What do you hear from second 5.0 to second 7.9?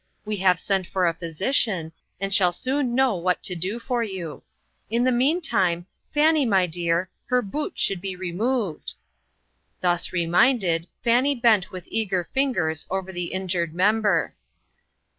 the meantime, Fannie, my dear, her boot